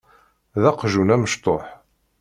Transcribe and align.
D 0.61 0.63
aqjun 0.69 1.13
amecṭuḥ. 1.15 1.63